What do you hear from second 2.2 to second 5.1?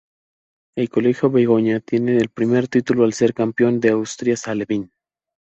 primer título al ser campeón de Asturias alevín.